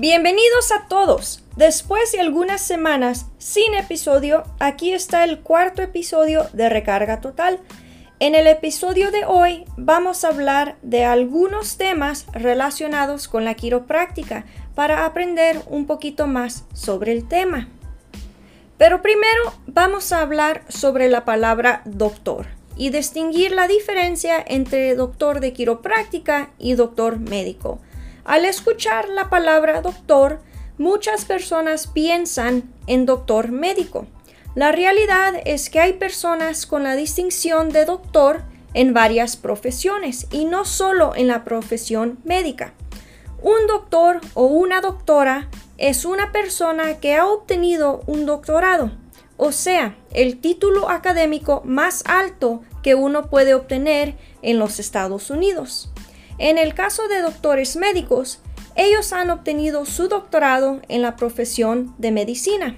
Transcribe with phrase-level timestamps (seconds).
[0.00, 1.44] Bienvenidos a todos.
[1.56, 7.60] Después de algunas semanas sin episodio, aquí está el cuarto episodio de Recarga Total.
[8.18, 14.46] En el episodio de hoy vamos a hablar de algunos temas relacionados con la quiropráctica
[14.74, 17.68] para aprender un poquito más sobre el tema.
[18.78, 25.40] Pero primero vamos a hablar sobre la palabra doctor y distinguir la diferencia entre doctor
[25.40, 27.80] de quiropráctica y doctor médico.
[28.30, 30.40] Al escuchar la palabra doctor,
[30.78, 34.06] muchas personas piensan en doctor médico.
[34.54, 40.44] La realidad es que hay personas con la distinción de doctor en varias profesiones y
[40.44, 42.72] no solo en la profesión médica.
[43.42, 48.92] Un doctor o una doctora es una persona que ha obtenido un doctorado,
[49.38, 55.90] o sea, el título académico más alto que uno puede obtener en los Estados Unidos.
[56.40, 58.40] En el caso de doctores médicos,
[58.74, 62.76] ellos han obtenido su doctorado en la profesión de medicina.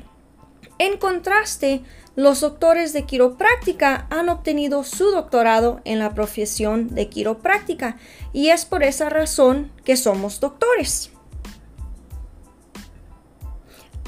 [0.79, 1.83] En contraste,
[2.17, 7.99] los doctores de quiropráctica han obtenido su doctorado en la profesión de quiropráctica
[8.33, 11.13] y es por esa razón que somos doctores.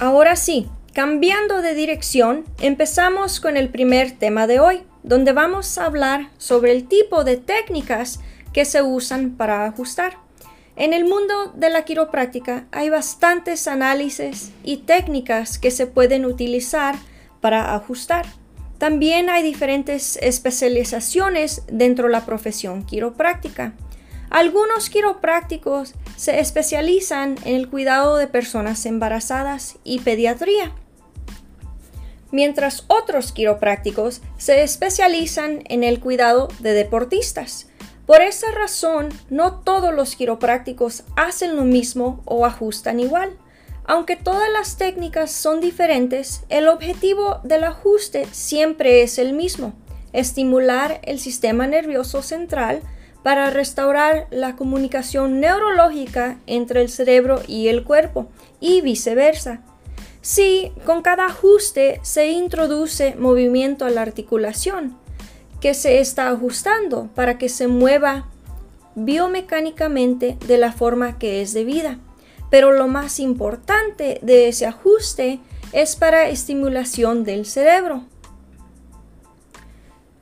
[0.01, 5.85] Ahora sí, cambiando de dirección, empezamos con el primer tema de hoy, donde vamos a
[5.85, 8.19] hablar sobre el tipo de técnicas
[8.55, 10.17] que se usan para ajustar.
[10.77, 16.97] En el mundo de la quiropráctica hay bastantes análisis y técnicas que se pueden utilizar
[17.43, 18.25] para ajustar.
[18.79, 23.75] También hay diferentes especializaciones dentro de la profesión quiropráctica.
[24.31, 30.73] Algunos quiroprácticos se especializan en el cuidado de personas embarazadas y pediatría,
[32.33, 37.69] mientras otros quiroprácticos se especializan en el cuidado de deportistas.
[38.07, 43.31] Por esa razón, no todos los quiroprácticos hacen lo mismo o ajustan igual.
[43.87, 49.75] Aunque todas las técnicas son diferentes, el objetivo del ajuste siempre es el mismo,
[50.13, 52.83] estimular el sistema nervioso central
[53.23, 58.29] para restaurar la comunicación neurológica entre el cerebro y el cuerpo
[58.61, 59.63] y viceversa.
[60.21, 64.99] Si con cada ajuste se introduce movimiento a la articulación,
[65.65, 68.29] que se está ajustando para que se mueva
[68.97, 71.99] biomecánicamente de la forma que es debida.
[72.51, 75.41] Pero lo más importante de ese ajuste
[75.73, 78.05] es para estimulación del cerebro.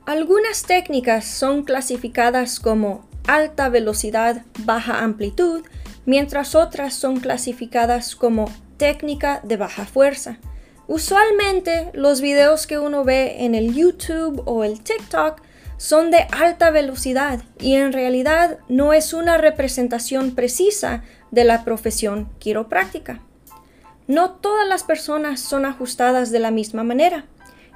[0.05, 5.65] Algunas técnicas son clasificadas como alta velocidad, baja amplitud,
[6.05, 10.39] mientras otras son clasificadas como técnica de baja fuerza.
[10.87, 15.41] Usualmente los videos que uno ve en el YouTube o el TikTok
[15.77, 22.29] son de alta velocidad y en realidad no es una representación precisa de la profesión
[22.39, 23.21] quiropráctica.
[24.07, 27.25] No todas las personas son ajustadas de la misma manera.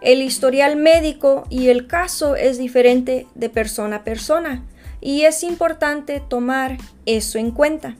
[0.02, 4.64] El historial médico y el caso es diferente de persona a persona
[5.00, 7.96] y es importante tomar eso en cuenta.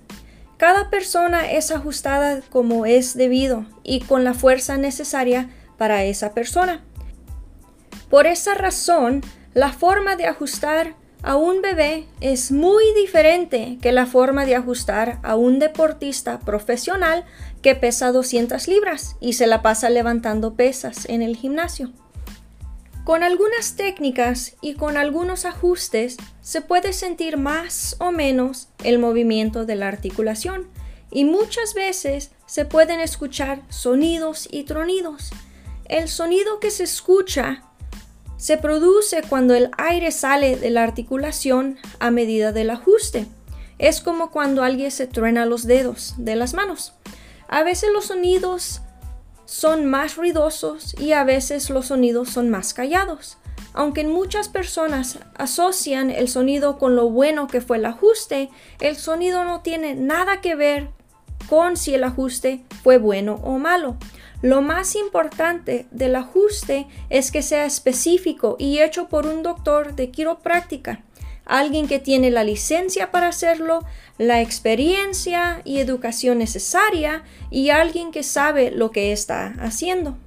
[0.58, 6.84] Cada persona es ajustada como es debido y con la fuerza necesaria para esa persona.
[8.10, 9.22] Por esa razón,
[9.54, 15.20] la forma de ajustar a un bebé es muy diferente que la forma de ajustar
[15.24, 17.26] a un deportista profesional
[17.62, 21.92] que pesa 200 libras y se la pasa levantando pesas en el gimnasio.
[23.08, 29.64] Con algunas técnicas y con algunos ajustes se puede sentir más o menos el movimiento
[29.64, 30.68] de la articulación
[31.10, 35.30] y muchas veces se pueden escuchar sonidos y tronidos.
[35.86, 37.64] El sonido que se escucha
[38.36, 43.26] se produce cuando el aire sale de la articulación a medida del ajuste.
[43.80, 46.92] Es como cuando alguien se truena los dedos de las manos.
[47.48, 48.82] A veces los sonidos
[49.48, 53.38] son más ruidosos y a veces los sonidos son más callados.
[53.74, 58.50] Aunque muchas personas asocian el sonido con lo bueno que fue el ajuste,
[58.80, 60.90] el sonido no tiene nada que ver
[61.50, 63.96] con si el ajuste fue bueno o malo.
[64.42, 70.12] Lo más importante del ajuste es que sea específico y hecho por un doctor de
[70.12, 71.04] quiropráctica
[71.48, 73.84] alguien que tiene la licencia para hacerlo,
[74.18, 80.18] la experiencia y educación necesaria y alguien que sabe lo que está haciendo.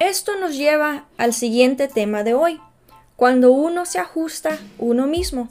[0.00, 2.60] Esto nos lleva al siguiente tema de hoy,
[3.16, 5.48] cuando uno se ajusta uno mismo.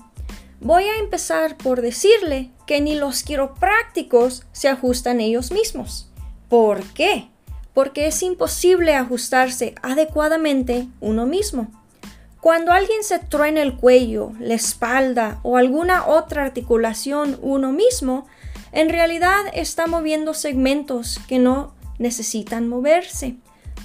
[0.60, 6.10] Voy a empezar por decirle que ni los quiroprácticos se ajustan ellos mismos.
[6.50, 7.30] ¿Por qué?
[7.74, 11.70] Porque es imposible ajustarse adecuadamente uno mismo.
[12.42, 18.28] Cuando alguien se truena el cuello, la espalda o alguna otra articulación uno mismo,
[18.72, 23.36] en realidad está moviendo segmentos que no necesitan moverse.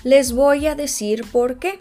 [0.04, 1.80] Les voy a decir por qué.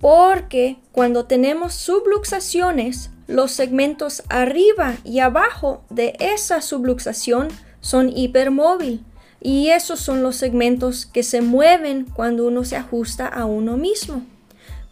[0.00, 7.48] Porque cuando tenemos subluxaciones, los segmentos arriba y abajo de esa subluxación
[7.80, 9.04] son hipermóvil
[9.40, 14.22] y esos son los segmentos que se mueven cuando uno se ajusta a uno mismo.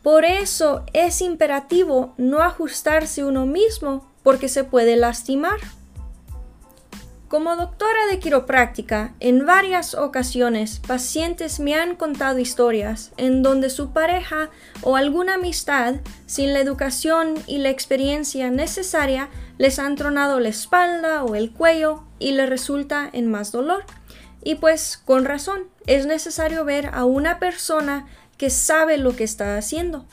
[0.04, 5.58] Por eso es imperativo no ajustarse uno mismo porque se puede lastimar.
[7.28, 13.94] Como doctora de quiropráctica, en varias ocasiones pacientes me han contado historias en donde su
[13.94, 14.50] pareja
[14.82, 15.94] o alguna amistad,
[16.26, 22.04] sin la educación y la experiencia necesaria, les han tronado la espalda o el cuello
[22.18, 23.84] y le resulta en más dolor.
[24.42, 28.06] Y pues con razón, es necesario ver a una persona
[28.36, 30.06] que sabe lo que está haciendo.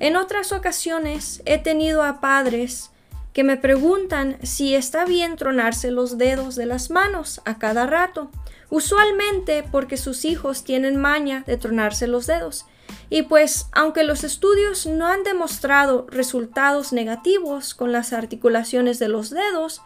[0.00, 2.90] En otras ocasiones he tenido a padres
[3.32, 8.30] que me preguntan si está bien tronarse los dedos de las manos a cada rato,
[8.70, 12.66] usualmente porque sus hijos tienen maña de tronarse los dedos.
[13.10, 19.30] Y pues, aunque los estudios no han demostrado resultados negativos con las articulaciones de los
[19.30, 19.82] dedos,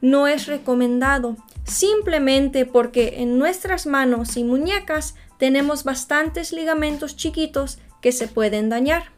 [0.00, 8.12] no es recomendado, simplemente porque en nuestras manos y muñecas tenemos bastantes ligamentos chiquitos que
[8.12, 9.12] se pueden dañar.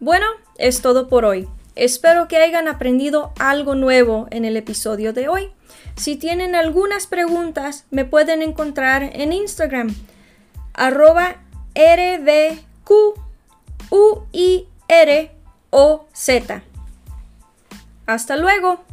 [0.00, 1.48] Bueno, es todo por hoy.
[1.74, 5.52] Espero que hayan aprendido algo nuevo en el episodio de hoy.
[5.96, 9.94] Si tienen algunas preguntas, me pueden encontrar en Instagram,
[10.74, 11.36] arroba.
[18.06, 18.87] Hasta luego.